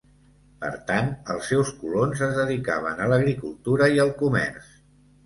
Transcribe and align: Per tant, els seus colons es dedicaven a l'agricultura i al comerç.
Per 0.61 0.69
tant, 0.85 1.11
els 1.33 1.49
seus 1.51 1.69
colons 1.81 2.23
es 2.29 2.33
dedicaven 2.37 3.03
a 3.07 3.11
l'agricultura 3.13 3.91
i 3.99 4.03
al 4.07 4.11
comerç. 4.23 4.73